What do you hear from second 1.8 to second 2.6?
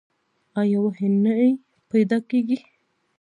پېدا کيږي